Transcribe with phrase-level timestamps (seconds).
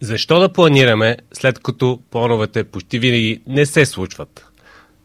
[0.00, 4.44] Защо да планираме, след като плановете почти винаги не се случват?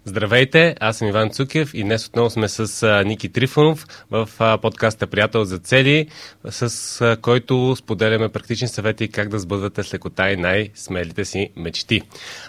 [0.06, 4.29] Здравейте, аз съм Иван Цукев и днес отново сме с Ники Трифонов в
[4.61, 6.08] подкаста Приятел за цели,
[6.50, 12.02] с който споделяме практични съвети как да сбъдвате с лекота и най-смелите си мечти.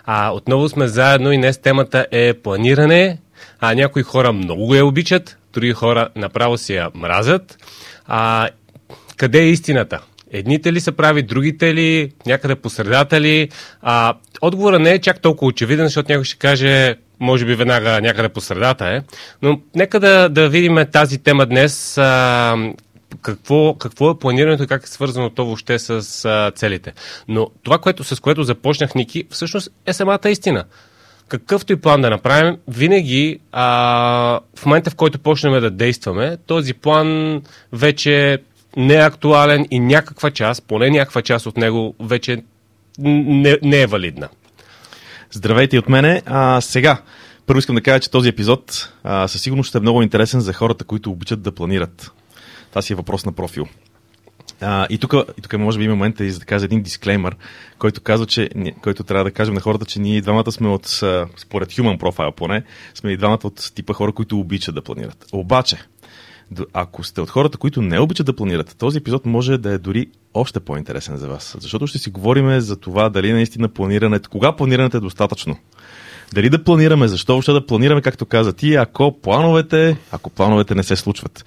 [0.05, 3.19] А, отново сме заедно и днес темата е планиране.
[3.61, 7.59] А, някои хора много я обичат, други хора направо си я мразят.
[8.07, 8.49] А,
[9.17, 10.01] къде е истината?
[10.35, 13.49] Едните ли са прави, другите ли, някъде по средата ли?
[13.83, 18.29] А, отговора не е чак толкова очевиден, защото някой ще каже, може би веднага някъде
[18.29, 19.01] по средата е.
[19.43, 21.99] Но нека да, да видим тази тема днес.
[21.99, 22.57] А,
[23.23, 26.93] какво, какво е планирането и как е свързано то въобще с а, целите.
[27.29, 30.65] Но това, което, с което започнах, Ники, всъщност е самата истина.
[31.29, 36.75] Какъвто и план да направим, винаги а, в момента, в който почнем да действаме, този
[36.75, 38.39] план вече
[38.77, 42.43] не е актуален и някаква част, поне някаква част от него вече
[42.99, 44.29] не, не е валидна.
[45.31, 46.23] Здравейте от мене.
[46.27, 47.03] А, сега,
[47.47, 50.53] първо искам да кажа, че този епизод а, със сигурност ще е много интересен за
[50.53, 52.13] хората, които обичат да планират.
[52.71, 53.67] Това си е въпрос на профил.
[54.61, 57.37] А, и тук, и тук може би има момента и за да кажа един дисклеймер,
[57.79, 58.51] който казва, че,
[58.83, 60.87] който трябва да кажем на хората, че ние двамата сме от,
[61.37, 62.63] според Human Profile поне,
[62.95, 65.27] сме и двамата от типа хора, които обичат да планират.
[65.33, 65.79] Обаче,
[66.73, 70.07] ако сте от хората, които не обичат да планират, този епизод може да е дори
[70.35, 71.57] още по-интересен за вас.
[71.59, 75.57] Защото ще си говорим за това дали наистина планирането, кога планирането е достатъчно.
[76.35, 80.83] Дали да планираме, защо въобще да планираме, както каза ти, ако плановете, ако плановете не
[80.83, 81.45] се случват.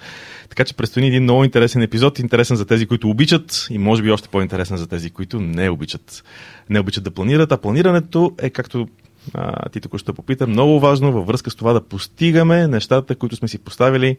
[0.50, 4.12] Така че предстои един много интересен епизод, интересен за тези, които обичат и може би
[4.12, 6.24] още по-интересен за тези, които не обичат.
[6.70, 8.88] Не обичат да планират, а планирането е, както
[9.34, 13.48] а, ти току-що попита, много важно във връзка с това да постигаме нещата, които сме
[13.48, 14.18] си поставили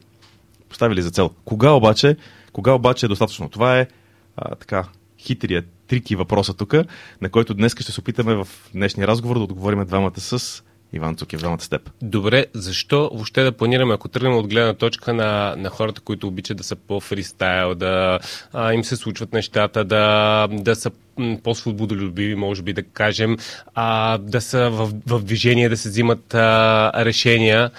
[0.68, 1.30] поставили за цел.
[1.44, 2.16] Кога обаче,
[2.52, 3.48] кога обаче е достатъчно?
[3.48, 3.86] Това е
[4.36, 4.84] а, така
[5.18, 6.74] хитрият, трики въпроса тук,
[7.20, 11.40] на който днес ще се опитаме в днешния разговор да отговорим двамата с Иван Цукев,
[11.40, 11.90] двамата с теб.
[12.02, 16.56] Добре, защо въобще да планираме, ако тръгнем от гледна точка на, на хората, които обичат
[16.56, 18.18] да са по-фристайл, да
[18.52, 20.90] а, им се случват нещата, да, да са
[21.42, 23.36] по-свободолюбиви, може би да кажем,
[23.74, 27.70] а, да са в, в движение, да се взимат а, решения.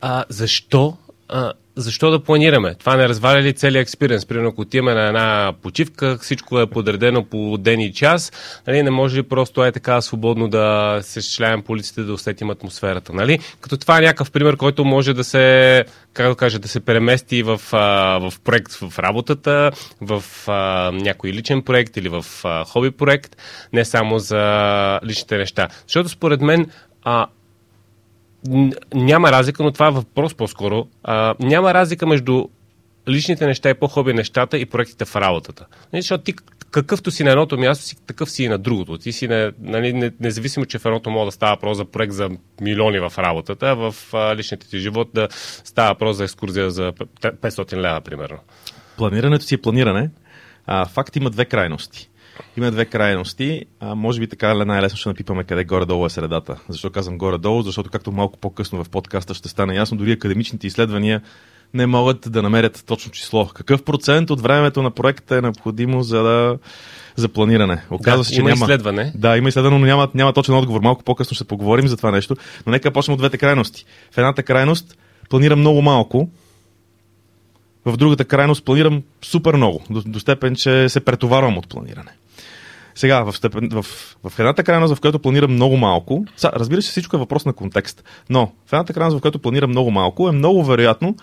[0.00, 0.96] А, защо
[1.34, 2.74] а, защо да планираме?
[2.74, 4.26] Това не разваля ли целият експириенс?
[4.26, 8.32] Примерно, ако отиваме на една почивка, всичко е подредено по ден и час,
[8.66, 12.50] нали, не може ли просто е така свободно да се шляем по улиците, да усетим
[12.50, 13.38] атмосферата, нали?
[13.60, 17.42] Като това е някакъв пример, който може да се, как да кажа, да се премести
[17.42, 17.60] в,
[18.20, 20.24] в проект в работата, в
[20.92, 23.36] някой личен проект или в а, хоби проект,
[23.72, 25.68] не само за личните неща.
[25.86, 26.66] Защото според мен
[27.02, 27.26] а,
[28.94, 30.86] няма разлика, но това е въпрос по-скоро.
[31.02, 32.48] А, няма разлика между
[33.08, 35.66] личните неща и по-хоби нещата и проектите в работата.
[35.92, 36.34] Нали, защото ти
[36.70, 38.98] какъвто си на едното място, си, такъв си и на другото.
[38.98, 42.30] Ти си, не, нали, независимо, че в едното мога да става въпрос за проект за
[42.60, 45.28] милиони в работата, а в а, личните ти живот да
[45.64, 48.38] става въпрос за екскурзия за 500 лева, примерно.
[48.96, 50.10] Планирането си е планиране.
[50.66, 52.10] А, факт има две крайности.
[52.56, 53.64] Има две крайности.
[53.80, 56.56] А, може би така най-лесно ще напипаме къде горе-долу е средата.
[56.68, 57.62] Защо казвам горе-долу?
[57.62, 61.22] Защото както малко по-късно в подкаста ще стане ясно, дори академичните изследвания
[61.74, 63.46] не могат да намерят точно число.
[63.46, 66.58] Какъв процент от времето на проекта е необходимо за да
[67.16, 67.82] за планиране.
[67.90, 68.64] Оказва да, се, че има няма...
[68.64, 69.12] изследване.
[69.14, 70.80] Да, има изследване, но няма, няма точен отговор.
[70.80, 72.36] Малко по-късно ще поговорим за това нещо.
[72.66, 73.84] Но нека почнем от двете крайности.
[74.12, 74.98] В едната крайност
[75.30, 76.28] планирам много малко,
[77.84, 82.10] в другата крайност планирам супер много, до, до степен, че се претоварвам от планиране.
[82.94, 83.82] Сега, в, степен, в,
[84.24, 87.52] в едната крайност, в която планирам много малко, са, разбира се, всичко е въпрос на
[87.52, 91.16] контекст, но в едната крайност, в която планирам много малко, е много вероятно,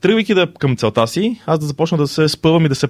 [0.00, 2.88] тръгвайки да към целта си, аз да започна да се спъвам и да се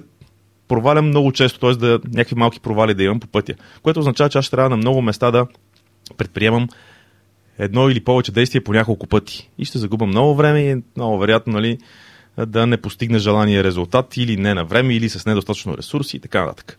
[0.67, 1.71] провалям много често, т.е.
[1.71, 3.53] да някакви малки провали да имам по пътя.
[3.81, 5.47] Което означава, че аз ще трябва на много места да
[6.17, 6.67] предприемам
[7.59, 9.49] едно или повече действия по няколко пъти.
[9.57, 11.77] И ще загубя много време и много вероятно нали,
[12.45, 16.45] да не постигне желания резултат или не на време, или с недостатъчно ресурси и така
[16.45, 16.77] нататък.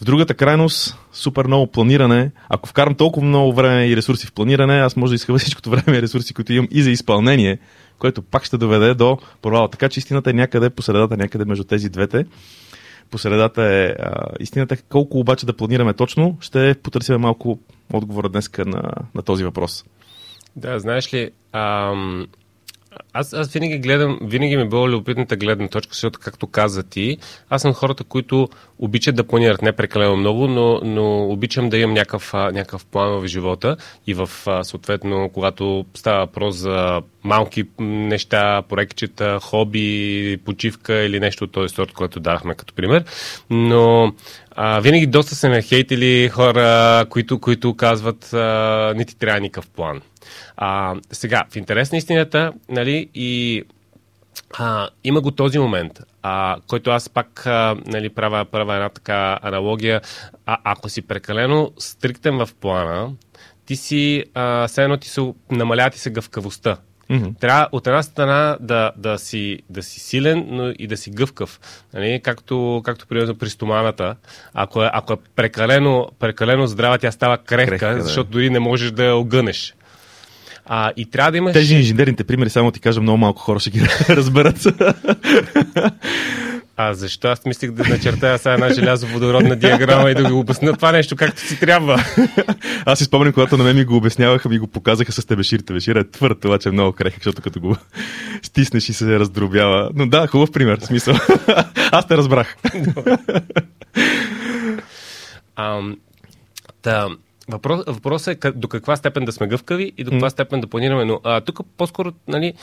[0.00, 2.30] В другата крайност, супер много планиране.
[2.48, 5.98] Ако вкарам толкова много време и ресурси в планиране, аз може да изхъба всичкото време
[5.98, 7.58] и ресурси, които имам и за изпълнение,
[7.98, 9.70] което пак ще доведе до провала.
[9.70, 12.26] Така че истината е някъде по средата, някъде между тези двете.
[13.10, 14.76] По средата е а, истината.
[14.76, 17.58] Колко обаче да планираме точно, ще потърсим малко
[17.92, 19.84] отговора днес на, на този въпрос.
[20.56, 22.26] Да, знаеш ли, ам,
[23.12, 27.18] Аз, аз винаги гледам, винаги ми е било любопитната гледна точка, защото, както каза ти,
[27.50, 28.48] аз съм хората, които
[28.78, 33.26] обичат да планират не прекалено много, но, но обичам да имам някакъв, някакъв план в
[33.26, 33.76] живота
[34.06, 34.30] и в
[34.62, 41.92] съответно, когато става въпрос за малки неща, проектчета, хоби, почивка или нещо от този сорт,
[41.92, 43.04] което дахме като пример.
[43.50, 44.12] Но
[44.50, 49.70] а, винаги доста се ме хейтили хора, които, които казват а, не ти трябва никакъв
[49.70, 50.00] план.
[50.56, 53.64] А, сега, в интерес на истината, нали, и
[54.58, 59.38] а, има го този момент, а, който аз пак а, нали, правя, правя една така
[59.42, 60.00] аналогия.
[60.46, 63.12] А, ако си прекалено стриктен в плана,
[63.66, 66.76] ти си, а, все едно ти се намалява ти се гъвкавостта.
[67.10, 67.40] Mm-hmm.
[67.40, 71.60] Трябва от една страна да, да, си, да си силен, но и да си гъвкав.
[71.94, 72.20] Нали?
[72.24, 74.16] Както, както примерно при стоманата.
[74.54, 78.32] Ако е, ако е прекалено, прекалено здрава, тя става крехка, крехка защото да.
[78.32, 79.74] дори не можеш да я огънеш.
[80.72, 81.52] А, и трябва да имаш...
[81.52, 84.66] Тези инженерните примери, само ти кажа, много малко хора ще ги разберат.
[86.76, 90.92] А защо аз мислих да начертая сега една желязоводородна диаграма и да го обясня това
[90.92, 92.04] нещо както си трябва?
[92.84, 95.60] аз си спомням, когато на мен ми го обясняваха, ми го показаха с тебешир.
[95.60, 97.76] Тебешир е твърд, това, че е много крехък, защото като го
[98.42, 99.90] стиснеш и се раздробява.
[99.94, 101.14] Но да, хубав пример, смисъл.
[101.92, 102.56] аз те разбрах.
[105.56, 105.96] Ам,
[106.82, 107.08] та,
[107.50, 111.04] Въпрос, въпросът е до каква степен да сме гъвкави и до каква степен да планираме.
[111.04, 112.54] Но а, тук по-скоро, нали,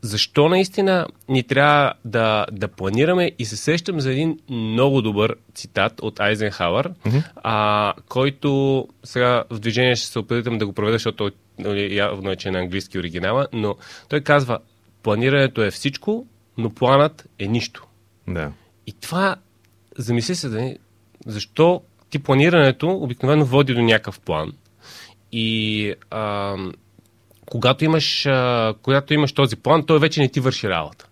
[0.00, 6.00] защо наистина ни трябва да, да планираме и се сещам за един много добър цитат
[6.02, 7.24] от Айзенхауър, mm-hmm.
[7.36, 12.36] а, който сега в движение ще се опитам да го проведа, защото нали, явно е,
[12.36, 13.76] че е на английски оригинала, но
[14.08, 14.58] той казва,
[15.02, 16.26] планирането е всичко,
[16.58, 17.86] но планът е нищо.
[18.28, 18.52] Да.
[18.86, 19.36] И това,
[19.96, 20.74] замисли се, да,
[21.26, 24.52] защо ти планирането обикновено води до някакъв план.
[25.32, 26.56] И а,
[27.50, 31.07] когато, имаш, а, когато имаш този план, той вече не ти върши работа.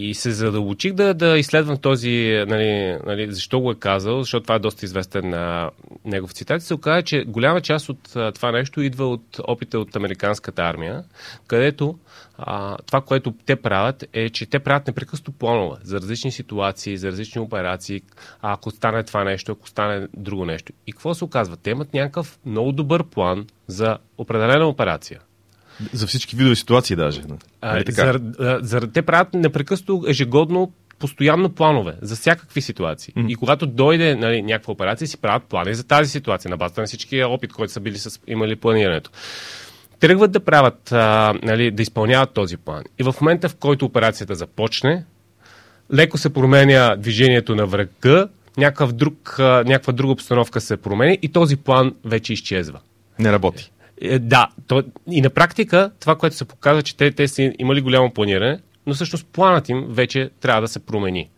[0.00, 4.54] И се задълбочих да, да изследвам този, нали, нали, защо го е казал, защото това
[4.54, 5.70] е доста известен на
[6.04, 6.62] негов цитат.
[6.62, 7.98] Се оказа, че голяма част от
[8.34, 11.04] това нещо идва от опита от американската армия,
[11.46, 11.98] където
[12.38, 17.08] а, това, което те правят, е, че те правят непрекъснато планове за различни ситуации, за
[17.08, 18.02] различни операции,
[18.42, 20.72] а ако стане това нещо, ако стане друго нещо.
[20.86, 21.56] И какво се оказва?
[21.56, 25.20] Те имат някакъв много добър план за определена операция.
[25.92, 27.22] За всички видове ситуации даже.
[27.60, 28.20] А, нали за,
[28.62, 33.14] за, те правят непрекъснато ежегодно постоянно планове за всякакви ситуации.
[33.14, 33.28] Mm-hmm.
[33.28, 36.86] И когато дойде нали, някаква операция, си правят плани за тази ситуация, на базата на
[36.86, 39.10] всички опит, който са били с, имали планирането
[40.00, 42.84] тръгват да правят, а, нали, да изпълняват този план.
[42.98, 45.04] И в момента, в който операцията започне,
[45.94, 51.56] леко се променя движението на врага, някакъв друг, някаква друга обстановка се промени и този
[51.56, 52.80] план вече изчезва.
[53.18, 53.72] Не работи.
[54.00, 57.80] Е, да, то, и на практика това, което се показва, че те, те са имали
[57.80, 61.30] голямо планиране, но всъщност планът им вече трябва да се промени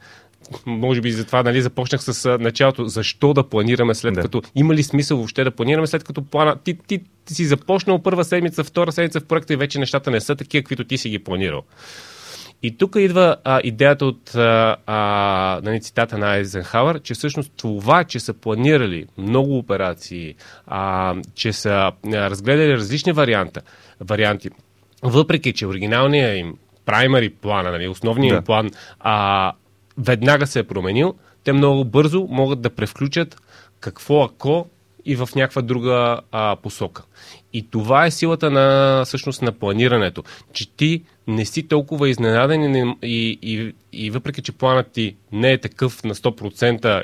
[0.67, 2.85] може би затова нали, започнах с началото.
[2.85, 4.21] Защо да планираме след да.
[4.21, 4.43] като...
[4.55, 6.57] Има ли смисъл въобще да планираме след като плана...
[6.65, 10.21] Ти, ти, ти си започнал първа седмица, втора седмица в проекта и вече нещата не
[10.21, 11.62] са такива, каквито ти си ги планирал.
[12.62, 18.05] И тук идва а, идеята от а, а, нали, цитата на Айзенхауър, че всъщност това,
[18.05, 20.35] че са планирали много операции,
[20.67, 23.61] а, че са а, разгледали различни варианта,
[24.01, 24.51] варианти,
[25.03, 26.55] въпреки, че оригиналният им
[26.85, 28.37] праймари плана, нали, основният да.
[28.37, 28.71] им план
[29.01, 29.53] а,
[29.99, 31.15] веднага се е променил,
[31.45, 33.37] те много бързо могат да превключат
[33.81, 34.67] какво ако
[35.05, 37.02] и в някаква друга а, посока.
[37.52, 42.97] И това е силата на, всъщност, на планирането, че ти не си толкова изненаден и,
[43.02, 47.02] и, и, и въпреки, че планът ти не е такъв на 100%,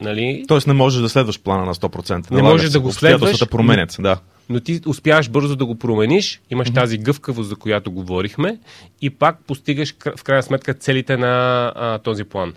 [0.00, 0.44] нали...
[0.48, 2.30] Тоест не можеш да следваш плана на 100%.
[2.30, 3.48] Не можеш да го следваш.
[3.50, 4.20] променят, да.
[4.48, 6.74] Но ти успяваш бързо да го промениш, имаш mm-hmm.
[6.74, 8.58] тази гъвкавост, за която говорихме,
[9.00, 12.54] и пак постигаш в крайна сметка целите на а, този план.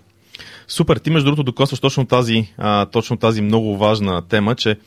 [0.68, 4.78] Супер, ти между другото докосваш точно тази, а, точно тази много важна тема, че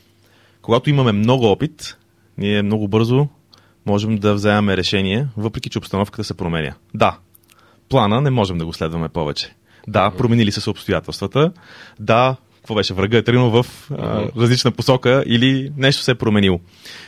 [0.62, 1.98] когато имаме много опит,
[2.38, 3.28] ние много бързо
[3.86, 6.74] можем да вземем решение, въпреки че обстановката се променя.
[6.94, 7.18] Да,
[7.90, 9.56] плана не можем да го следваме повече.
[9.88, 11.52] Да, променили са се обстоятелствата.
[12.00, 12.36] Да,
[12.68, 16.60] какво беше, врага е тръгнал в а, различна посока или нещо се е променило.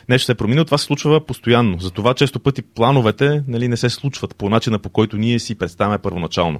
[0.09, 1.79] Нещо се е променило, това се случва постоянно.
[1.79, 5.97] Затова често пъти плановете нали, не се случват по начина по който ние си представяме
[5.97, 6.59] първоначално.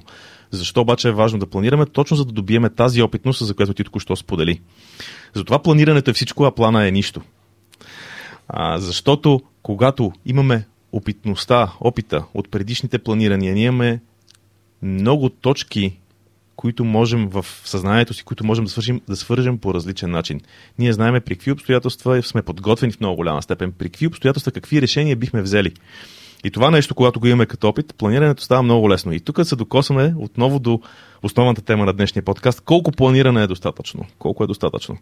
[0.50, 1.86] Защо обаче е важно да планираме?
[1.86, 4.60] Точно за да добиеме тази опитност, за която ти току-що сподели.
[5.34, 7.20] Затова планирането е всичко, а плана е нищо.
[8.48, 14.00] А, защото когато имаме опитността, опита от предишните планирания, ние имаме
[14.82, 16.00] много точки
[16.60, 20.40] които можем в съзнанието си, които можем да, свържим, да свържем по различен начин.
[20.78, 24.82] Ние знаем при какви обстоятелства сме подготвени в много голяма степен, при какви обстоятелства, какви
[24.82, 25.72] решения бихме взели.
[26.44, 29.12] И това нещо, когато го имаме като опит, планирането става много лесно.
[29.12, 30.80] И тук се докосваме отново до
[31.22, 32.60] основната тема на днешния подкаст.
[32.60, 34.06] Колко планиране е достатъчно?
[34.18, 34.98] Колко е достатъчно?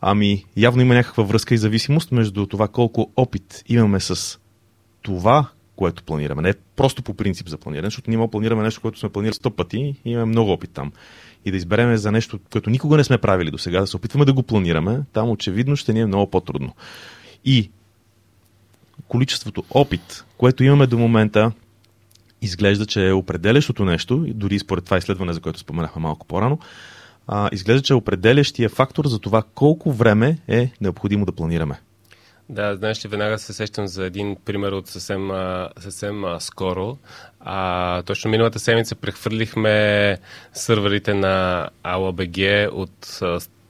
[0.00, 4.38] Ами, явно има някаква връзка и зависимост между това колко опит имаме с
[5.02, 5.48] това,
[5.78, 6.42] което планираме.
[6.42, 9.78] Не просто по принцип за планиране, защото ние планираме нещо, което сме планирали сто пъти
[10.04, 10.92] и имаме много опит там.
[11.44, 14.24] И да избереме за нещо, което никога не сме правили до сега, да се опитваме
[14.24, 16.74] да го планираме, там очевидно ще ни е много по-трудно.
[17.44, 17.70] И
[19.08, 21.52] количеството опит, което имаме до момента,
[22.42, 26.58] изглежда, че е определящото нещо, дори според това изследване, за което споменахме малко по-рано,
[27.26, 31.80] а, изглежда, че е определящия фактор за това колко време е необходимо да планираме.
[32.50, 35.30] Да, знаеш, че веднага се сещам за един пример от съвсем,
[35.78, 36.98] съвсем скоро.
[37.40, 40.18] А, точно миналата седмица прехвърлихме
[40.52, 43.20] сървърите на ALABG от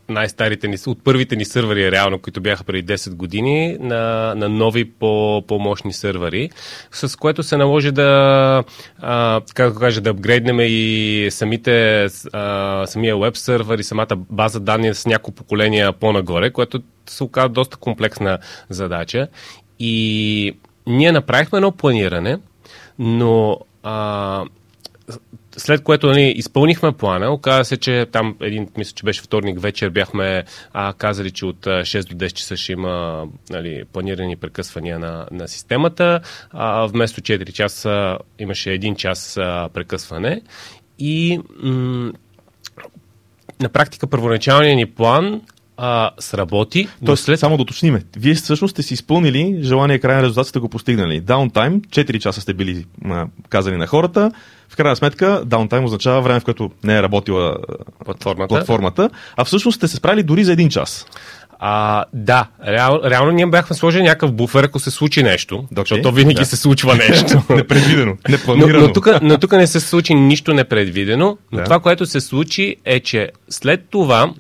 [0.09, 4.91] най-старите ни, от първите ни сървъри, реално, които бяха преди 10 години, на, на нови
[4.91, 6.51] по, по-мощни сървъри,
[6.93, 8.65] с което се наложи да,
[8.99, 14.95] а, как кажа, да апгрейднем и самите, а, самия веб сървър и самата база данни
[14.95, 18.39] с няколко поколения по-нагоре, което се оказа доста комплексна
[18.71, 19.29] задача.
[19.79, 22.39] И ние направихме едно планиране,
[22.99, 24.45] но а,
[25.57, 29.91] след което нали, изпълнихме плана, оказа се, че там един, мисля, че беше вторник вечер,
[29.91, 35.27] бяхме а, казали, че от 6 до 10 часа ще има нали, планирани прекъсвания на,
[35.31, 36.21] на системата.
[36.51, 40.43] А, вместо 4 часа имаше 1 час а, прекъсване.
[40.99, 42.13] И м-
[43.61, 45.43] на практика първоначалният ни план
[45.79, 46.89] а, сработи.
[47.07, 47.41] Тоест, след...
[47.41, 48.03] само да уточниме.
[48.17, 51.21] Вие всъщност сте си изпълнили желание крайна резултат, сте го постигнали.
[51.21, 54.31] Даунтайм, 4 часа сте били а, казани на хората.
[54.69, 57.57] В крайна сметка, даунтайм означава време, в което не е работила
[58.05, 61.07] платформата, платформата а всъщност сте се справили дори за един час.
[61.61, 66.13] А, да, реал, реално ние бяхме сложили някакъв буфер, ако се случи нещо, okay, защото
[66.13, 66.45] винаги да.
[66.45, 67.43] се случва нещо.
[67.51, 68.93] непредвидено, непланирано.
[68.97, 71.65] Но, но, но тук не се случи нищо непредвидено, но да.
[71.65, 74.33] това, което се случи е, че след това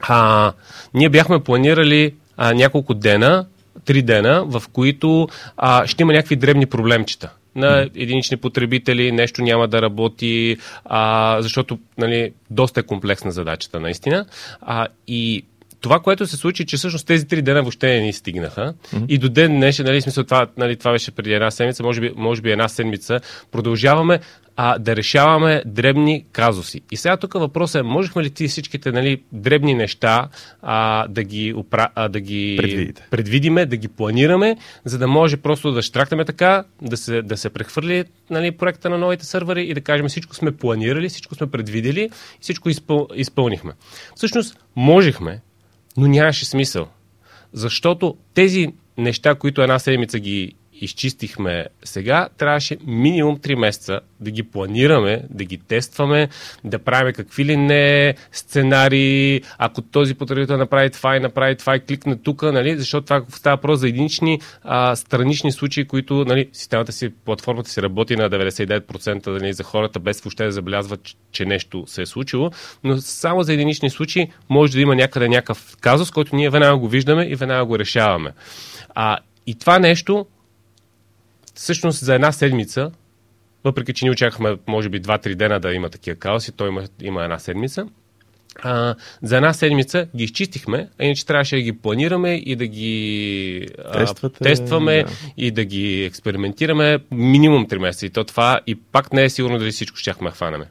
[0.00, 0.52] а,
[0.94, 3.46] ние бяхме планирали а, няколко дена,
[3.84, 9.68] три дена, в които а, ще има някакви дребни проблемчета на единични потребители, нещо няма
[9.68, 14.26] да работи, а, защото нали, доста е комплексна задачата наистина.
[14.60, 15.44] А, и
[15.80, 18.74] това, което се случи, че всъщност тези три дена въобще не ни стигнаха.
[18.74, 19.06] Mm-hmm.
[19.08, 22.12] И до ден днешен, нали, смисъл, това, нали, това беше преди една седмица, може би,
[22.16, 23.20] може би една седмица,
[23.52, 24.20] продължаваме
[24.60, 26.80] а, да решаваме дребни казуси.
[26.90, 30.28] И сега тук въпросът е, можехме ли ти всичките нали, дребни неща
[30.62, 31.88] а, да ги, упра...
[31.94, 36.96] а, да ги предвидиме, да ги планираме, за да може просто да штракнем така, да
[36.96, 41.08] се, да се прехвърли нали, проекта на новите сървъри и да кажем всичко сме планирали,
[41.08, 43.08] всичко сме предвидели и всичко изпъл...
[43.14, 43.72] изпълнихме.
[44.16, 45.40] Всъщност, можехме,
[45.96, 46.88] но нямаше смисъл.
[47.52, 48.68] Защото тези
[48.98, 51.66] неща, които една седмица ги изчистихме.
[51.84, 56.28] Сега, трябваше минимум 3 месеца да ги планираме, да ги тестваме,
[56.64, 61.80] да правим какви ли не сценарии, ако този потребител направи това и направи това и
[61.80, 66.92] кликне тук, нали, защото това става просто за единични а, странични случаи, които нали, системата
[66.92, 71.00] си, платформата си работи на 99% нали, за хората, без въобще да забелязват,
[71.32, 72.50] че нещо се е случило,
[72.84, 76.88] но само за единични случаи може да има някъде някакъв казус, който ние веднага го
[76.88, 78.32] виждаме и веднага го решаваме.
[78.94, 80.26] А, и това нещо
[81.58, 82.90] всъщност за една седмица,
[83.64, 87.24] въпреки че ни очаквахме, може би, 2-3 дена да има такива каоси, той има, има
[87.24, 87.86] една седмица.
[88.62, 93.66] А, за една седмица ги изчистихме, а иначе трябваше да ги планираме и да ги
[93.92, 95.10] Тествате, а, тестваме да.
[95.36, 98.06] и да ги експериментираме минимум 3 месеца.
[98.06, 100.66] И то това и пак не е сигурно дали всичко щяхме хванеме.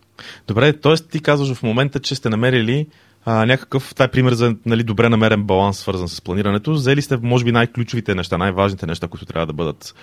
[0.47, 0.95] Добре, т.е.
[0.95, 2.87] ти казваш в момента, че сте намерили
[3.25, 6.73] а, някакъв, това е пример за нали, добре намерен баланс, свързан с планирането.
[6.73, 9.93] Взели сте, може би, най-ключовите неща, най-важните неща, които трябва да бъдат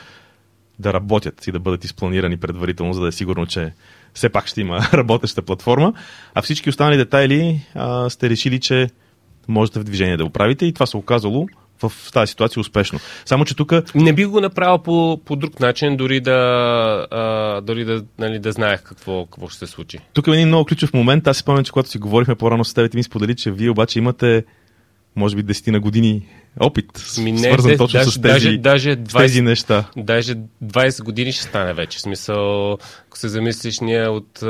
[0.78, 3.72] да работят и да бъдат изпланирани предварително, за да е сигурно, че
[4.14, 5.92] все пак ще има работеща платформа.
[6.34, 8.90] А всички останали детайли а, сте решили, че
[9.48, 11.46] можете в движение да го правите и това се оказало
[11.82, 12.98] в тази ситуация успешно.
[13.24, 13.72] Само, че тук...
[13.94, 16.32] Не би го направил по, по друг начин, дори да,
[17.10, 19.98] а, дори да, нали, да знаех какво, какво ще се случи.
[20.12, 21.26] Тук е един много ключов момент.
[21.26, 23.70] Аз си спомням, че когато си говорихме по-рано с теб, ти ми сподели, че вие
[23.70, 24.44] обаче имате
[25.16, 26.26] може би десетина години
[26.60, 26.86] опит,
[27.18, 29.84] Ми не, свързан де, точно даже, с тези, даже 20, с тези неща.
[29.96, 31.98] Даже 20 години ще стане вече.
[31.98, 32.72] В смисъл,
[33.06, 34.42] ако се замислиш, ние от,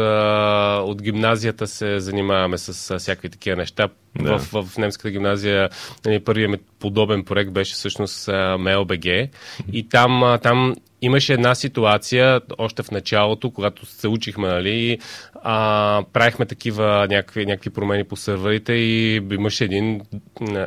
[0.90, 3.88] от гимназията се занимаваме с всякакви такива неща.
[4.22, 4.38] Да.
[4.38, 5.68] В, в, в немската гимназия
[6.06, 9.28] нали, първият ми подобен проект беше всъщност MLBG
[9.72, 14.98] и там, там имаше една ситуация още в началото, когато се учихме, нали,
[15.46, 20.00] а, правихме такива някакви, някакви промени по сървърите и имаше един,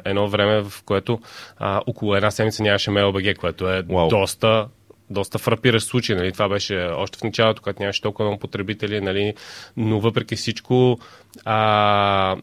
[0.05, 1.19] едно време, в което
[1.57, 4.09] а, около една седмица нямаше MLBG, което е wow.
[4.09, 4.67] доста
[5.09, 6.15] доста фрапиращ случай.
[6.15, 6.31] Нали?
[6.31, 9.33] Това беше още в началото, когато нямаше толкова много потребители, нали?
[9.77, 10.99] но въпреки всичко
[11.45, 12.35] а,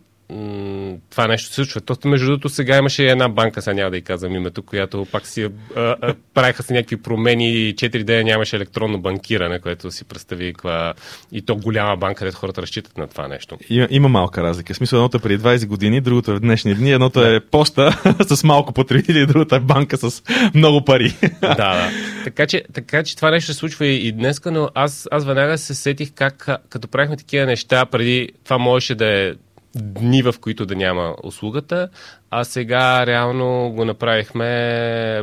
[1.11, 1.81] това нещо се случва.
[1.81, 5.27] То, между другото, сега имаше една банка, сега няма да и казвам името, която пак
[5.27, 10.05] си а, а, правиха се някакви промени и 4 дена нямаше електронно банкиране, което си
[10.05, 10.95] представи каква...
[11.33, 13.59] И то голяма банка, където хората разчитат на това нещо.
[13.71, 14.75] Има, има малка разлика.
[14.75, 17.91] В смисъл, едното е преди 20 години, другото е в днешни дни, едното е поща
[18.29, 20.23] с малко потребители, другото е банка с
[20.55, 21.15] много пари.
[21.41, 21.91] да, да.
[22.25, 25.59] Така че, така че това нещо се случва и, и днес, но аз, аз веднага
[25.59, 29.33] се сетих как, като правихме такива неща, преди това можеше да е
[29.77, 31.89] дни, в които да няма услугата,
[32.31, 35.23] а сега реално го направихме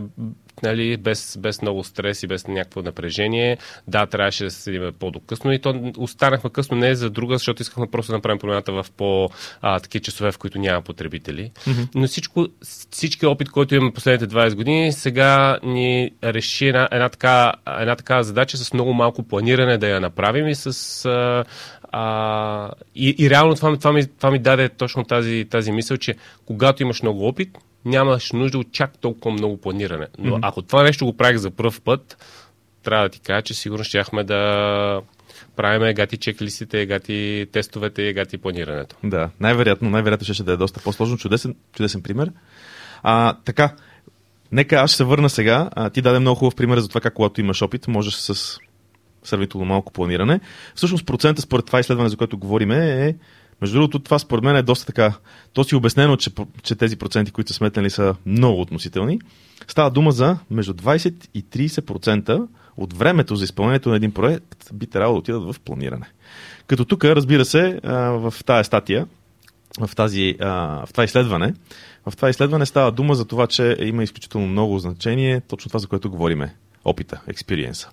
[0.63, 3.57] нали, без, без много стрес и без някакво напрежение.
[3.87, 7.87] Да, трябваше да се седим по-докъсно и то останахме късно не за друга, защото искахме
[7.91, 11.51] просто да направим промяната в по-таки часове, в които няма потребители.
[11.67, 11.87] Mm-hmm.
[11.95, 12.47] Но всичко,
[12.91, 18.23] всички опит, който имаме последните 20 години, сега ни реши една, една, така, една така
[18.23, 21.43] задача с много малко планиране да я направим и с а,
[21.91, 26.15] а, и, и реално това, това, ми, това ми даде точно тази, тази мисъл, че
[26.45, 30.07] когато имаш много опит, нямаш нужда от чак толкова много планиране.
[30.17, 30.39] Но mm-hmm.
[30.41, 32.17] ако това нещо го правих за първ път,
[32.83, 35.01] трябва да ти кажа, че сигурно щяхме да
[35.55, 38.95] правиме гати чеклистите, гати тестовете, гати планирането.
[39.03, 41.17] Да, най-вероятно, най-вероятно ще да е доста по-сложно.
[41.17, 42.31] Чудесен, чудесен пример.
[43.03, 43.75] А, така,
[44.51, 45.69] нека аз ще се върна сега.
[45.75, 48.57] А, ти даде много хубав пример за това как когато имаш опит, можеш с
[49.23, 50.39] сравнително малко планиране.
[50.75, 53.15] Всъщност процента според това изследване, за което говориме е
[53.61, 55.13] между другото, това според мен е доста така.
[55.53, 56.31] То си е обяснено, че,
[56.63, 59.19] че тези проценти, които са сметнали, са много относителни.
[59.67, 64.87] Става дума за между 20 и 30% от времето за изпълнението на един проект би
[64.87, 66.05] трябвало да отидат в планиране.
[66.67, 69.07] Като тук, разбира се, в тази статия,
[69.79, 71.53] в, тази, в това изследване,
[72.05, 75.87] в това изследване става дума за това, че има изключително много значение точно това, за
[75.87, 76.55] което говориме.
[76.85, 77.89] Опита, експириенса.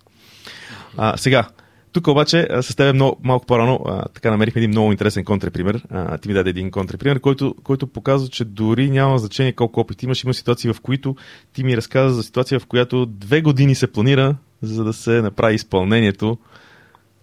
[0.97, 1.49] А, сега,
[1.93, 5.83] тук обаче с теб много, малко по-рано така намерихме един много интересен контрапример.
[5.91, 10.03] А, ти ми даде един контрапример, който, който показва, че дори няма значение колко опит
[10.03, 10.25] имаш.
[10.25, 11.17] Има ситуации, в които
[11.53, 15.55] ти ми разказа за ситуация, в която две години се планира, за да се направи
[15.55, 16.39] изпълнението,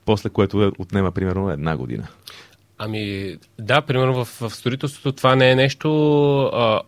[0.05, 2.07] после което е, отнема примерно една година.
[2.77, 5.89] Ами, да, примерно в, в строителството това не е нещо
[6.41, 6.81] а,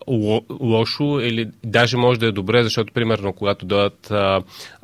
[0.62, 4.12] лошо или даже може да е добре, защото примерно когато дойдат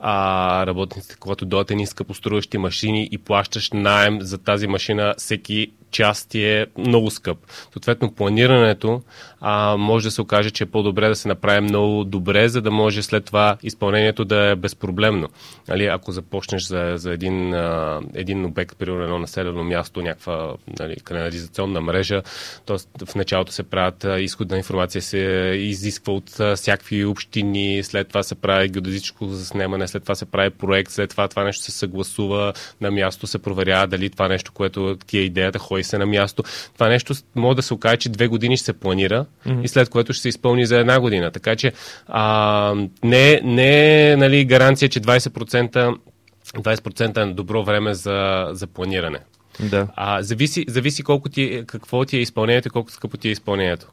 [0.05, 6.29] а, работниците, когато дойдат едни скъпоструващи машини и плащаш найем за тази машина всеки част
[6.29, 7.37] ти е много скъп.
[7.73, 9.01] Съответно, планирането
[9.41, 12.71] а, може да се окаже, че е по-добре да се направи много добре, за да
[12.71, 15.29] може след това изпълнението да е безпроблемно.
[15.67, 20.95] Нали, ако започнеш за, за един, а, един обект, при едно населено място, някаква нали,
[20.95, 22.21] канализационна мрежа,
[22.65, 23.05] т.е.
[23.05, 25.17] в началото се правят изходна информация, се
[25.57, 30.91] изисква от всякакви общини, след това се прави геодезическо заснемане, след това се прави проект,
[30.91, 35.17] след това това нещо се съгласува на място, се проверява дали това нещо, което ти
[35.17, 36.43] е идеята, ходи се на място.
[36.73, 39.63] Това нещо може да се окаже, че две години ще се планира mm-hmm.
[39.63, 41.31] и след което ще се изпълни за една година.
[41.31, 41.71] Така че
[42.07, 45.97] а, не, не е нали, гаранция, че 20%,
[46.45, 49.19] 20% е добро време за, за планиране.
[49.59, 49.87] Да.
[49.95, 53.87] А, зависи, зависи колко ти, какво ти е изпълнението и колко скъпо ти е изпълнението.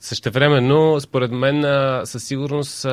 [0.00, 1.62] Същевременно, според мен,
[2.04, 2.86] със сигурност,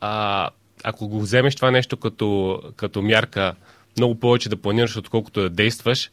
[0.00, 0.48] а,
[0.84, 3.54] ако го вземеш това нещо като, като мярка,
[3.96, 6.10] много повече да планираш, отколкото да действаш,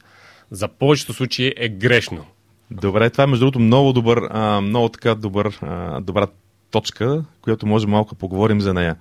[0.51, 2.25] за повечето случаи е грешно.
[2.71, 6.27] Добре, това е между другото много добър, а, много така добър, а, добра
[6.71, 8.95] точка, която може малко поговорим за нея.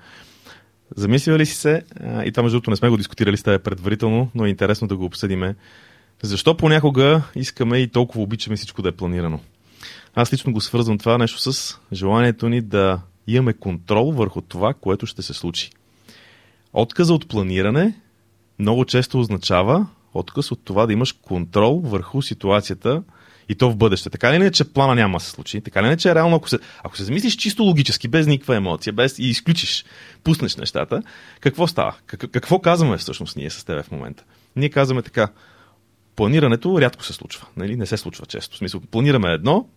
[0.97, 3.63] Замислили ли си се, а, и това между другото не сме го дискутирали с теб
[3.65, 5.55] предварително, но е интересно да го обсъдиме,
[6.23, 9.41] защо понякога искаме и толкова обичаме всичко да е планирано?
[10.15, 13.01] Аз лично го свързвам това нещо с желанието ни да
[13.37, 15.71] имаме контрол върху това, което ще се случи.
[16.73, 17.95] Отказа от планиране
[18.59, 23.03] много често означава отказ от това да имаш контрол върху ситуацията
[23.49, 24.11] и то в бъдеще.
[24.11, 25.61] Така ли не, че плана няма да се случи?
[25.61, 28.93] Така ли не, че реално, ако се, ако се замислиш чисто логически, без никаква емоция,
[28.93, 29.85] без и изключиш,
[30.25, 31.03] пуснеш нещата,
[31.41, 31.95] какво става?
[32.07, 34.25] Как, какво казваме всъщност ние с теб в момента?
[34.57, 35.29] Ние казваме така,
[36.17, 37.47] планирането рядко се случва.
[37.57, 37.77] Нали?
[37.77, 38.55] Не се случва често.
[38.55, 39.69] В смисъл, планираме едно,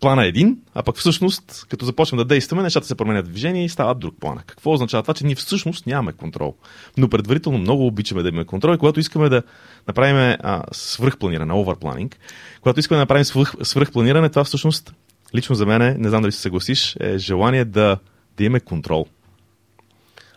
[0.00, 3.64] плана е един, а пък всъщност, като започнем да действаме, нещата се променят в движение
[3.64, 4.38] и стават друг план.
[4.46, 6.54] Какво означава това, че ние всъщност нямаме контрол?
[6.96, 9.42] Но предварително много обичаме да имаме контрол и когато искаме да
[9.88, 10.36] направим
[10.72, 12.18] свръхпланиране, оверпланинг,
[12.60, 14.94] когато искаме да направим свръх, свръхпланиране, това всъщност,
[15.34, 17.98] лично за мен, не знам дали се съгласиш, е желание да,
[18.36, 19.06] да имаме контрол.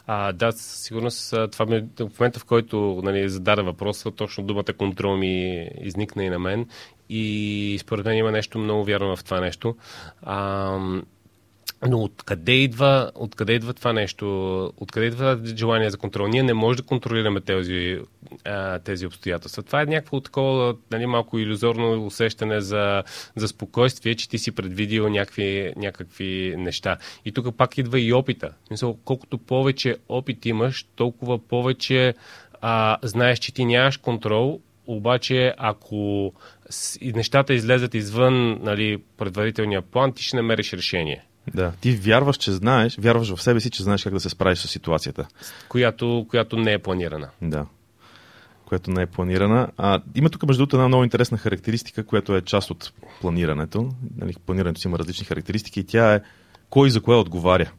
[0.08, 5.17] А, да, сигурност това ми, в момента, в който нали, зададе въпроса, точно думата контрол
[5.17, 6.65] ми изникна и на мен.
[7.10, 9.76] И според мен има нещо много вярно в това нещо.
[10.22, 10.78] А,
[11.88, 14.26] Но откъде идва, откъде идва това нещо?
[14.78, 16.28] Откъде идва желание за контрол?
[16.28, 18.00] Ние не можем да контролираме тези,
[18.84, 19.63] тези обстоятелства.
[19.63, 23.04] Това е някакво такова нали, малко иллюзорно усещане за,
[23.36, 26.98] за спокойствие, че ти си предвидил някакви, някакви неща.
[27.26, 28.54] И тук пак идва и опита.
[28.72, 32.13] Мисъл, колкото повече опит имаш, толкова повече
[32.62, 36.34] а, знаеш, че ти нямаш контрол, обаче ако
[37.02, 41.24] нещата излезат извън нали, предварителния план, ти ще намериш решение.
[41.54, 44.60] Да, ти вярваш, че знаеш, вярваш в себе си, че знаеш как да се справиш
[44.60, 45.28] с ситуацията.
[45.69, 47.30] Която, която не е планирана.
[47.41, 47.65] Да.
[48.65, 49.67] Която не е планирана.
[49.78, 53.89] А, има тук, между другото, една много интересна характеристика, която е част от планирането.
[54.17, 56.22] Нали, планирането си има различни характеристики и тя е
[56.69, 57.72] кой за кое отговаря.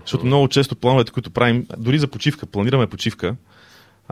[0.00, 3.36] Защото много често плановете, които правим, дори за почивка, планираме почивка,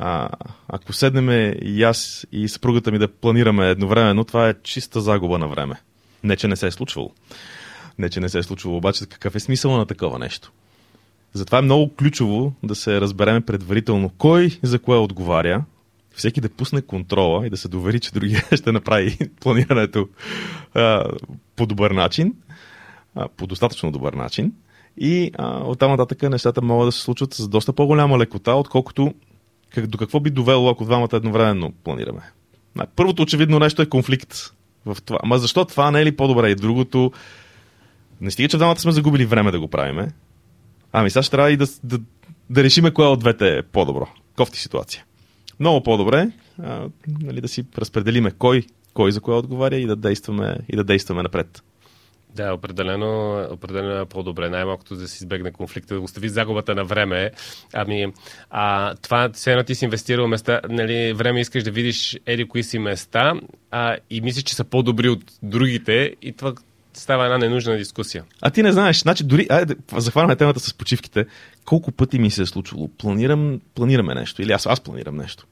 [0.01, 0.29] а,
[0.69, 5.49] ако седнем и аз и съпругата ми да планираме едновременно, това е чиста загуба на
[5.49, 5.81] време.
[6.25, 7.13] Не, че не се е случвало.
[7.99, 10.53] Не, че не се е случвало, обаче какъв е смисъл на такова нещо?
[11.33, 15.65] Затова е много ключово да се разбереме предварително кой за кое отговаря,
[16.15, 20.09] всеки да пусне контрола и да се довери, че другия ще направи планирането
[20.75, 21.05] а,
[21.57, 22.35] по добър начин,
[23.15, 24.53] а, по достатъчно добър начин.
[24.97, 29.15] И а, оттам нататък нещата могат да се случват с доста по-голяма лекота, отколкото
[29.71, 32.21] как, до какво би довело, ако двамата едновременно планираме.
[32.97, 34.35] Първото очевидно нещо е конфликт
[34.87, 35.19] в това.
[35.23, 36.51] Ама защо това не е ли по-добре?
[36.51, 37.13] И другото,
[38.21, 40.09] не стига, че двамата сме загубили време да го правиме.
[40.93, 41.99] Ами сега ще трябва и да, да,
[42.51, 44.07] да решиме кое от двете е по-добро.
[44.37, 45.05] Кофти ситуация.
[45.61, 46.31] Много по-добре
[46.63, 46.89] а,
[47.21, 48.63] нали, да си разпределиме кой,
[48.95, 51.63] кой за кое отговаря и да действаме, и да действаме напред.
[52.35, 54.51] Да, определено, определено е по-добре.
[54.51, 57.31] Най-малкото да си избегне конфликта, да остави загубата на време.
[57.73, 58.13] Ами,
[58.51, 62.63] а, това, все едно ти си инвестирал места, нали, време искаш да видиш еди кои
[62.63, 63.35] си места
[63.71, 66.53] а, и мислиш, че са по-добри от другите и това
[66.95, 68.25] става една ненужна дискусия.
[68.41, 71.27] А ти не знаеш, значи дори, айде, захванаме темата с почивките.
[71.65, 72.89] Колко пъти ми се е случвало?
[72.99, 75.47] Планирам, планираме нещо или аз, аз планирам нещо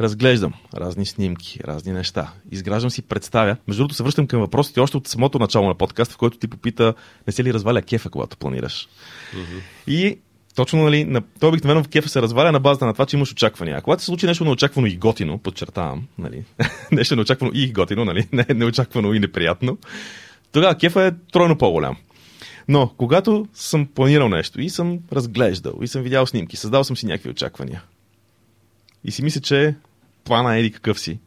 [0.00, 3.56] разглеждам разни снимки, разни неща, изграждам си представя.
[3.68, 6.48] Между другото се връщам към въпросите още от самото начало на подкаста, в който ти
[6.48, 6.94] попита
[7.26, 8.88] не се ли разваля кефа, когато планираш.
[9.34, 9.60] Mm-hmm.
[9.86, 10.18] И
[10.54, 13.32] точно, нали, на, то обикновено в кефа се разваля на базата на това, че имаш
[13.32, 13.76] очаквания.
[13.76, 16.44] А когато се случи нещо неочаквано и готино, подчертавам, нали,
[16.92, 19.78] нещо неочаквано и готино, нали, не неочаквано и неприятно,
[20.52, 21.96] тогава кефа е тройно по-голям.
[22.68, 27.06] Но, когато съм планирал нещо и съм разглеждал, и съм видял снимки, създал съм си
[27.06, 27.82] някакви очаквания,
[29.06, 29.74] и си мисля, че
[30.24, 31.18] плана е еди какъв си.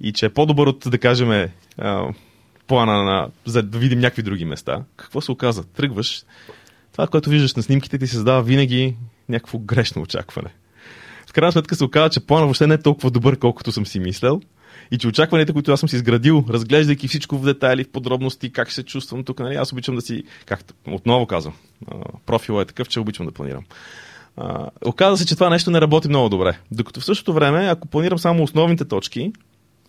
[0.00, 1.48] И че е по-добър от, да кажем,
[2.66, 4.84] плана на, за да видим някакви други места.
[4.96, 5.64] Какво се оказа?
[5.64, 6.24] Тръгваш.
[6.92, 8.96] Това, което виждаш на снимките, ти създава винаги
[9.28, 10.54] някакво грешно очакване.
[11.28, 14.00] В крайна сметка се оказа, че плана въобще не е толкова добър, колкото съм си
[14.00, 14.40] мислял.
[14.90, 18.72] И че очакванията, които аз съм си изградил, разглеждайки всичко в детайли, в подробности, как
[18.72, 21.54] се чувствам тук, нали, аз обичам да си, както отново казвам,
[22.26, 23.64] профила е такъв, че обичам да планирам.
[24.36, 26.58] А, оказа се, че това нещо не работи много добре.
[26.70, 29.32] Докато в същото време, ако планирам само основните точки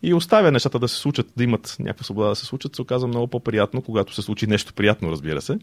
[0.03, 3.07] и оставя нещата да се случат, да имат някаква свобода да се случат, се оказва
[3.07, 5.59] много по-приятно, когато се случи нещо приятно, разбира се.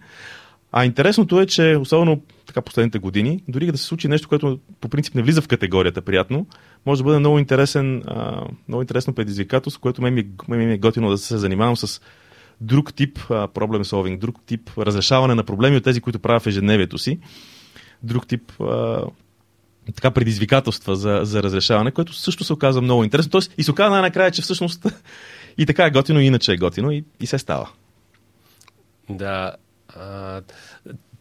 [0.72, 4.88] А интересното е, че особено така последните години, дори да се случи нещо, което по
[4.88, 6.46] принцип не влиза в категорията приятно,
[6.86, 8.02] може да бъде много, интересен,
[8.68, 12.00] много интересно предизвикателство, което ме ми, ми е готино да се занимавам с
[12.60, 16.98] друг тип проблем solving, друг тип разрешаване на проблеми от тези, които правя в ежедневието
[16.98, 17.18] си
[18.04, 19.02] друг тип а,
[19.94, 23.30] така предизвикателства за, за разрешаване, което също се оказа много интересно.
[23.30, 24.86] Тоест, и се оказа най-накрая, че всъщност
[25.58, 27.68] и така е готино, и иначе е готино, и, и се става.
[29.10, 29.52] Да.
[29.88, 30.42] А,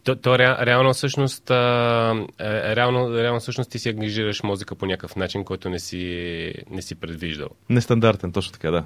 [0.04, 4.86] то, то ре, реално всъщност а, е, реално, реално всъщност ти си ангажираш мозъка по
[4.86, 7.50] някакъв начин, който не си, не си предвиждал.
[7.70, 8.86] Нестандартен, точно така, да.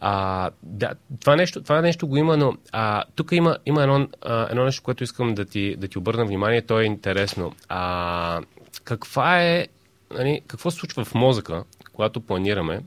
[0.00, 4.50] А, да, това нещо, това нещо го има, но а, тук има, има едно, а,
[4.50, 7.52] едно нещо, което искам да ти, да ти обърна внимание, то е интересно.
[7.68, 8.40] А,
[8.84, 9.66] каква е,
[10.10, 12.80] нали, какво се случва в мозъка, когато планираме?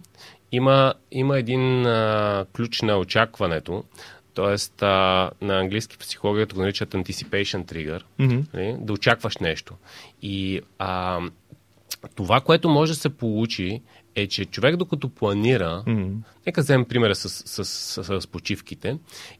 [0.51, 3.83] Има, има един а, ключ на очакването,
[4.35, 4.85] т.е.
[5.45, 8.43] на английски психологията го наричат anticipation trigger, mm-hmm.
[8.53, 9.73] нали, да очакваш нещо.
[10.21, 11.19] И а,
[12.15, 13.81] това, което може да се получи,
[14.15, 16.15] е, че човек докато планира, mm-hmm.
[16.45, 18.97] нека вземем примера с, с, с, с, с почивките,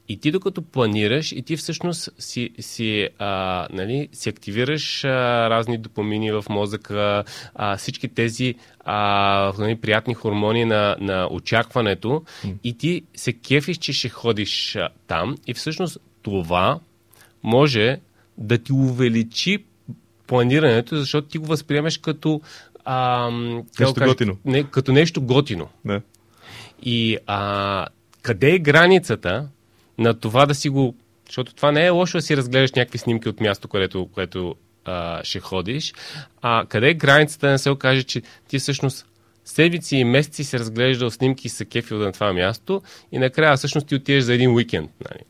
[0.08, 5.08] и ти докато планираш, и ти всъщност си, си, а, нали, си активираш а,
[5.50, 8.54] разни допамини в мозъка, а, всички тези
[8.84, 12.56] а, нали, приятни хормони на, на очакването, mm-hmm.
[12.64, 16.80] и ти се кефиш, че ще ходиш а, там, и всъщност това
[17.42, 18.00] може
[18.38, 19.64] да ти увеличи
[20.26, 22.40] планирането, защото ти го възприемеш като
[22.84, 24.36] а, нещо кажа, готино.
[24.44, 25.68] Не, като нещо готино.
[25.84, 26.00] Да.
[26.82, 27.86] И а,
[28.22, 29.48] къде е границата
[29.98, 30.94] на това да си го
[31.26, 35.24] Защото това не е лошо да си разгледаш някакви снимки от място, което, което а,
[35.24, 35.94] ще ходиш.
[36.42, 39.06] А къде е границата да не се окаже, че ти всъщност
[39.44, 43.86] седмици и месеци се разглеждал снимки и се кефил на това място и накрая всъщност
[43.86, 44.90] ти отидеш за един уикенд.
[45.10, 45.22] Нали?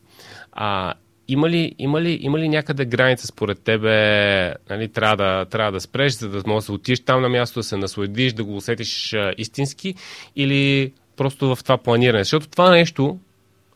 [0.53, 0.95] А,
[1.28, 5.80] има ли, има, ли, има ли някъде граница според тебе, нали, трябва, да, трябва да
[5.80, 9.12] спреш, за да можеш да отидеш там на място, да се насладиш, да го усетиш
[9.12, 9.94] а, истински
[10.37, 12.24] или просто в това планиране?
[12.24, 13.18] Защото това нещо,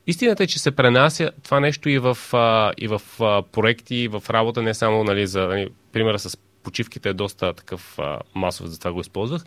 [0.07, 4.09] истината е, че се пренася това нещо и в, а, и в а, проекти, и
[4.09, 8.67] в работа, не само нали, за нали, примера с почивките е доста такъв а, масов,
[8.67, 9.43] затова го използвах,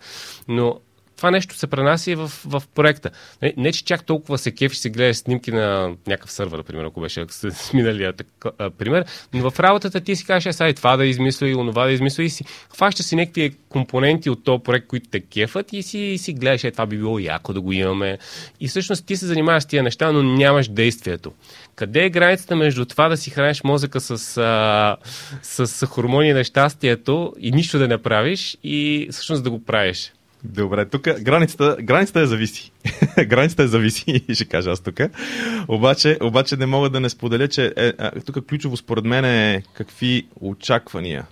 [0.47, 0.79] но
[1.19, 3.09] това нещо се пренася и в, в проекта.
[3.41, 7.01] Не, не, че чак толкова се кефи си гледаш снимки на някакъв сървър, например, ако
[7.01, 8.13] беше с миналия
[8.77, 11.91] пример, но в работата ти си кажеш, сега и това да измисля и онова да
[11.91, 12.43] измисля и си
[12.75, 16.63] хваща си някакви компоненти от този проект, които те кефат и си, и си гледаш,
[16.63, 18.17] е, това би било яко да го имаме.
[18.59, 21.31] И всъщност ти се занимаваш с тия неща, но нямаш действието.
[21.75, 24.97] Къде е границата между това да си храниш мозъка с, а,
[25.43, 30.13] с хормони на щастието и нищо да не правиш и всъщност да го правиш?
[30.43, 32.71] Добре, тук границата, границата е зависи.
[33.25, 34.99] границата е зависи, ще кажа аз тук.
[35.67, 37.93] Обаче, обаче не мога да не споделя, че е,
[38.25, 41.25] тук ключово според мен е какви очаквания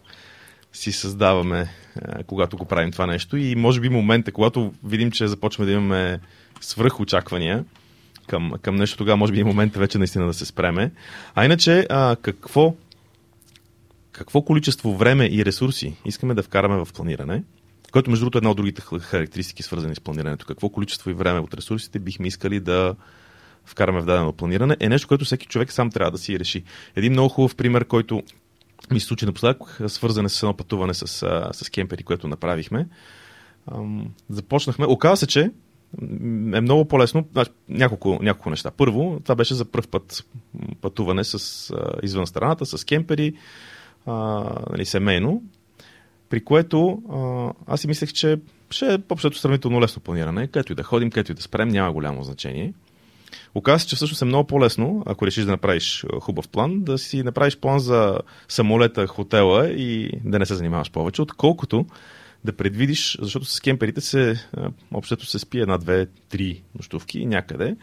[0.74, 3.38] си създаваме, е, когато го правим това нещо.
[3.38, 6.20] И може би момента, когато видим, че започваме да имаме
[6.62, 7.66] свръх очаквания
[8.28, 10.92] към, към нещо, тогава може би е момента вече наистина да се спреме.
[11.36, 12.76] А иначе, а, какво,
[14.12, 17.44] какво количество време и ресурси искаме да вкараме в планиране–
[17.92, 20.46] което между другото е една от другите характеристики, свързани с планирането.
[20.46, 22.96] Какво количество и време от ресурсите бихме искали да
[23.66, 26.64] вкараме в дадено планиране, е нещо, което всеки човек сам трябва да си реши.
[26.96, 28.24] Един много хубав пример, който
[28.92, 31.08] ми се случи напоследък, свързан е с едно пътуване с,
[31.54, 32.88] с кемпери, което направихме.
[34.30, 34.86] Започнахме.
[34.86, 35.52] Оказва се, че
[36.54, 37.28] е много по-лесно.
[37.32, 38.72] Значи, няколко, няколко неща.
[38.72, 40.26] Първо, това беше за първ път
[40.82, 41.74] пътуване с,
[42.04, 43.34] извън страната, с кемпери,
[44.06, 44.14] а,
[44.72, 45.44] нали, семейно.
[46.30, 50.48] При което а, аз си мислех, че ще е общото сравнително лесно планиране.
[50.48, 52.74] Където и да ходим, където и да спрем, няма голямо значение.
[53.56, 57.24] Оказва се, че всъщност е много по-лесно, ако решиш да направиш хубав план, да си
[57.24, 61.86] направиш план за самолета, хотела и да не се занимаваш повече, отколкото
[62.44, 64.36] да предвидиш, защото с кемперите се,
[64.94, 67.76] общото се спи една, две, три нощувки някъде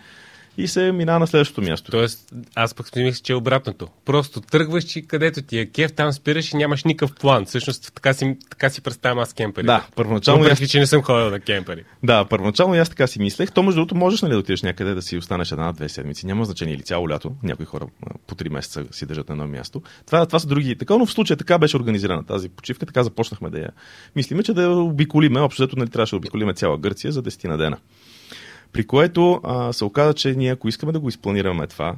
[0.58, 1.90] и се минава на следващото място.
[1.90, 3.88] Тоест, аз пък мисля, че е обратното.
[4.04, 7.44] Просто тръгваш, че където ти е кеф, там спираш и нямаш никакъв план.
[7.44, 9.66] Всъщност, така си, така си представям аз кемпери.
[9.66, 10.42] Да, първоначално.
[10.42, 11.84] Въпреки, че не съм ходил на кемпери.
[12.02, 13.52] Да, първоначално аз така си мислех.
[13.52, 16.26] То, между другото, можеш нали, да отидеш някъде да си останеш една-две седмици.
[16.26, 17.32] Няма значение или цяло лято.
[17.42, 17.86] Някои хора
[18.26, 19.82] по три месеца си държат на едно място.
[20.06, 20.78] Това, това са други.
[20.78, 22.86] Така, но в случая така беше организирана тази почивка.
[22.86, 23.70] Така започнахме да я.
[24.16, 25.40] Мислиме, че да я обиколиме.
[25.40, 27.76] Общото нали, трябваше да обиколиме цяла Гърция за 10 на дена.
[28.74, 31.96] При което а, се оказа, че ние, ако искаме да го изпланираме това,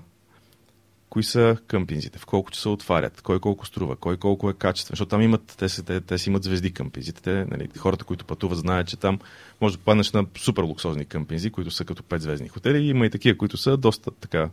[1.08, 5.08] кои са къмпинзите, в колко часа отварят, кой колко струва, кой колко е качествен, защото
[5.08, 7.22] там имат, те, те, те си имат звезди къмпинзите.
[7.22, 9.18] Те, нали, хората, които пътуват, знаят, че там
[9.60, 12.86] може да паднеш на супер луксозни къмпинзи, които са като 5 звездни хотели.
[12.86, 14.50] Има и такива, които са доста така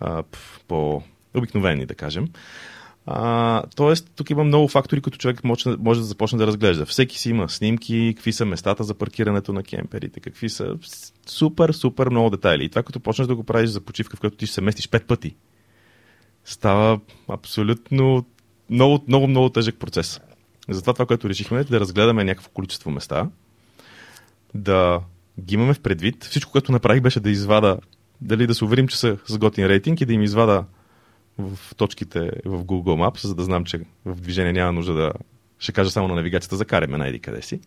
[0.00, 0.22] а,
[0.68, 2.28] по-обикновени, да кажем.
[3.06, 6.86] А, тоест, тук има много фактори, които човек може, може да започне да разглежда.
[6.86, 10.76] Всеки си има снимки, какви са местата за паркирането на кемперите, какви са
[11.26, 12.64] супер, супер много детайли.
[12.64, 15.06] И това, като почнеш да го правиш за почивка, в която ти се местиш пет
[15.06, 15.36] пъти,
[16.44, 18.24] става абсолютно
[18.70, 20.20] много, много, много тежък процес.
[20.68, 23.30] Затова това, което решихме е да разгледаме някакво количество места,
[24.54, 25.00] да
[25.40, 26.24] ги имаме в предвид.
[26.24, 27.78] Всичко, което направих, беше да извада,
[28.20, 30.64] дали да се уверим, че са с готин рейтинг и да им извада
[31.38, 35.12] в точките в Google Maps, за да знам, че в движение няма нужда да
[35.58, 37.60] ще кажа само на навигацията за караме найди къде си.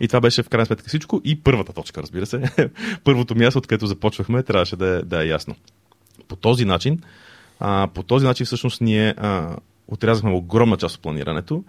[0.00, 1.20] И това беше в крайна сметка всичко.
[1.24, 2.42] И първата точка, разбира се.
[3.04, 5.54] Първото място, откъдето започвахме, трябваше да е, да е ясно.
[6.28, 7.02] По този начин,
[7.60, 9.56] а, по този начин всъщност ние а,
[9.88, 11.64] отрязахме огромна част от планирането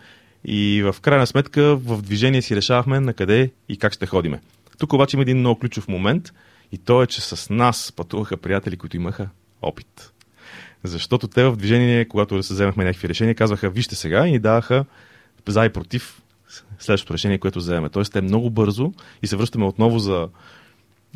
[0.45, 4.41] и в крайна сметка в движение си решавахме на къде и как ще ходиме.
[4.77, 6.33] Тук обаче има един много ключов момент
[6.71, 9.29] и то е, че с нас пътуваха приятели, които имаха
[9.61, 10.11] опит.
[10.83, 14.85] Защото те в движение, когато се вземахме някакви решения, казваха, вижте сега и ни даваха
[15.47, 16.21] за и против
[16.79, 17.89] следващото решение, което вземем.
[17.89, 20.29] Тоест, те много бързо и се връщаме отново за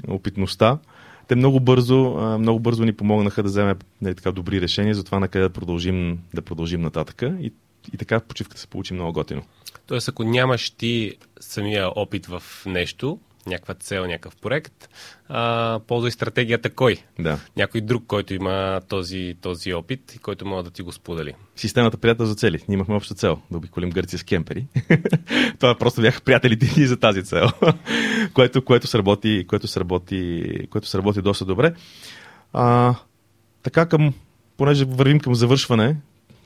[0.07, 0.79] опитността.
[1.27, 1.95] Те много бързо,
[2.39, 5.49] много бързо ни помогнаха да вземем нали, така, добри решения за това на къде да
[5.49, 7.21] продължим, да продължим нататък.
[7.21, 7.53] И,
[7.93, 9.41] и така почивката се получи много готино.
[9.87, 14.89] Тоест, ако нямаш ти самия опит в нещо, някаква цел, някакъв проект,
[15.29, 16.97] а, ползвай стратегията кой.
[17.19, 17.39] Да.
[17.57, 21.33] Някой друг, който има този, този опит и който може да ти го сподели.
[21.55, 22.59] Системата приятел за цели.
[22.67, 24.65] Ние имахме обща цел да обиколим Гърция с кемпери.
[25.59, 27.47] Това просто бяха приятелите ни за тази цел,
[28.33, 31.73] което, което, сработи, което, сработи, което сработи доста добре.
[32.53, 32.95] А,
[33.63, 34.13] така към
[34.57, 35.97] понеже вървим към завършване,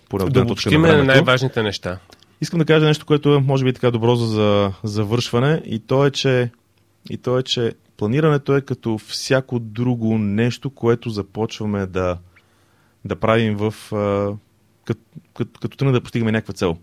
[0.10, 2.00] поне да обобщим на най-важните неща.
[2.42, 6.12] Искам да кажа нещо, което е, може би, така добро за завършване и то е,
[6.12, 6.52] че,
[7.10, 12.17] и то е, че планирането е като всяко друго нещо, което започваме да,
[13.06, 13.74] да правим в...
[14.86, 15.02] като,
[15.34, 16.78] като, като да постигаме някаква цел.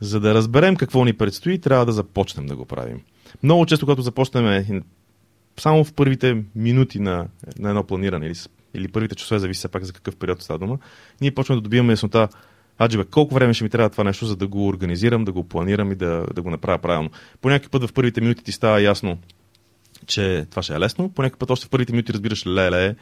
[0.00, 3.00] За да разберем какво ни предстои, трябва да започнем да го правим.
[3.42, 4.82] Много често, когато започнем
[5.60, 7.26] само в първите минути на,
[7.58, 8.34] на едно планиране или,
[8.74, 10.78] или първите часове, зависи все пак за какъв период става дума,
[11.20, 12.28] ние почваме да добиваме яснота
[12.82, 15.92] Аджибе, колко време ще ми трябва това нещо, за да го организирам, да го планирам
[15.92, 17.10] и да, да го направя правилно.
[17.40, 19.18] По път в първите минути ти става ясно,
[20.06, 21.08] че това ще е лесно.
[21.08, 22.94] По някакъв път още в първите минути разбираш, леле,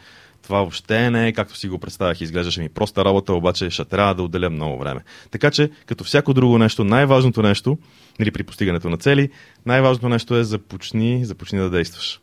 [0.42, 2.20] това въобще не е както си го представях.
[2.20, 5.00] Изглеждаше ми проста работа, обаче ще трябва да отделя много време.
[5.30, 7.78] Така че, като всяко друго нещо, най-важното нещо, или
[8.18, 9.30] нали, при постигането на цели,
[9.66, 12.20] най-важното нещо е започни, започни да действаш.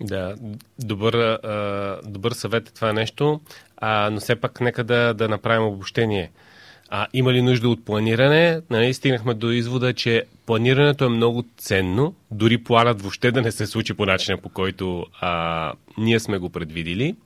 [0.00, 0.34] Да,
[0.78, 1.38] добър,
[2.04, 3.40] добър съвет е това нещо,
[3.76, 6.30] а, но все пак нека да, да направим обобщение.
[6.92, 8.60] А, има ли нужда от планиране?
[8.70, 13.66] Нали, стигнахме до извода, че планирането е много ценно, дори планът въобще да не се
[13.66, 17.16] случи по начина, по който а, ние сме го предвидили.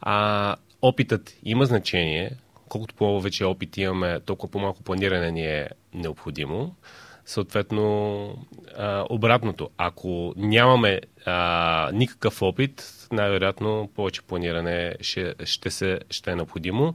[0.00, 2.30] А, опитът има значение.
[2.68, 6.74] Колкото повече опит имаме, толкова по-малко планиране ни е необходимо.
[7.26, 8.24] Съответно,
[8.78, 9.70] а, обратното.
[9.78, 16.94] Ако нямаме а, никакъв опит, най-вероятно повече планиране ще, ще, се, ще е необходимо.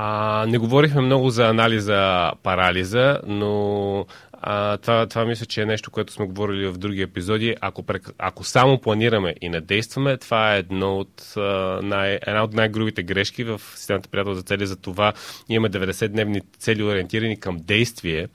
[0.00, 5.90] А, не говорихме много за анализа парализа, но а, това, това мисля, че е нещо,
[5.90, 7.56] което сме говорили в други епизоди.
[7.60, 7.84] Ако,
[8.18, 11.34] ако само планираме и не действаме, това е едно от,
[11.82, 14.66] най, една от най-грубите грешки в системата приятел за цели.
[14.66, 15.12] За това
[15.48, 18.28] имаме 90-дневни цели ориентирани към действие.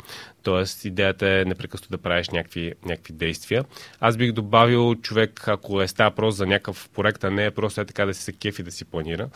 [0.43, 3.65] Тоест, идеята е непрекъснато да правиш някакви, някакви действия.
[3.99, 7.81] Аз бих добавил човек, ако е става просто за някакъв проект, а не е просто
[7.81, 9.29] е така да си се кефи да си планира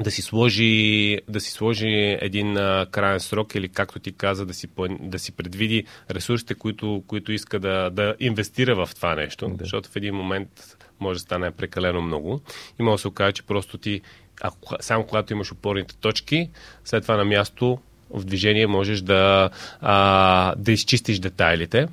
[0.00, 4.54] да си сложи, да си сложи един а, крайен срок или както ти каза, да
[4.54, 4.68] си,
[5.00, 9.56] да си предвиди ресурсите, които, които иска да, да инвестира в това нещо, да.
[9.58, 12.40] защото в един момент може да стане прекалено много.
[12.80, 14.00] И може да се окаже, че просто ти,
[14.42, 16.50] ако, само когато имаш опорните точки,
[16.84, 17.78] след това на място
[18.10, 21.88] в движение можеш да, а, да изчистиш детайлите.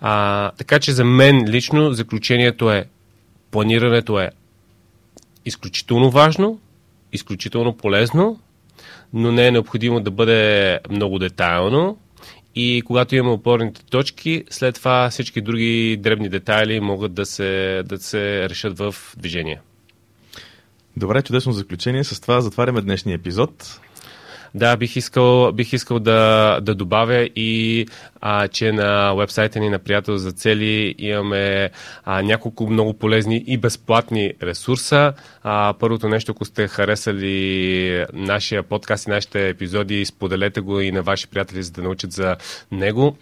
[0.00, 2.86] А, така че за мен лично заключението е
[3.50, 4.30] планирането е
[5.44, 6.60] изключително важно,
[7.12, 8.40] изключително полезно,
[9.12, 11.98] но не е необходимо да бъде много детайлно.
[12.54, 17.98] И когато имаме опорните точки, след това всички други дребни детайли могат да се, да
[17.98, 19.60] се решат в движение.
[20.96, 22.04] Добре, чудесно заключение.
[22.04, 23.80] С това затваряме днешния епизод.
[24.54, 27.86] Да, бих искал, бих искал да, да добавя и,
[28.20, 31.70] а, че на вебсайта ни на Приятел за цели имаме
[32.04, 35.12] а, няколко много полезни и безплатни ресурса.
[35.42, 41.02] А, първото нещо, ако сте харесали нашия подкаст и нашите епизоди, споделете го и на
[41.02, 42.36] ваши приятели, за да научат за
[42.72, 43.16] него.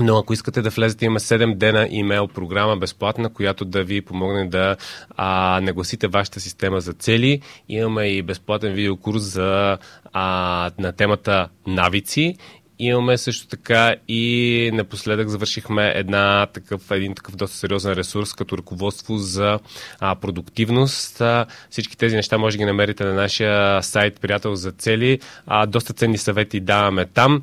[0.00, 4.48] Но ако искате да влезете, има 7 дена имейл програма безплатна, която да ви помогне
[4.48, 4.76] да
[5.16, 7.40] а, нагласите вашата система за цели.
[7.68, 9.78] Имаме и безплатен видеокурс за,
[10.12, 12.36] а, на темата навици
[12.78, 19.16] Имаме също така и напоследък завършихме една, такъв, един такъв доста сериозен ресурс като ръководство
[19.18, 19.58] за
[20.00, 21.20] а, продуктивност.
[21.20, 25.20] А, всички тези неща може да ги намерите на нашия сайт Приятел за цели.
[25.46, 27.42] А, доста ценни съвети даваме там.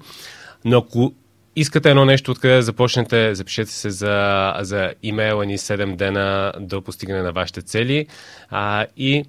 [0.65, 1.13] Но ако
[1.55, 6.81] искате едно нещо, откъде да започнете, запишете се за, за имейла ни 7 дена до
[6.81, 8.07] постигане на вашите цели
[8.49, 9.25] а, и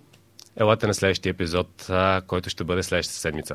[0.56, 3.54] елате на следващия епизод, а, който ще бъде следващата седмица.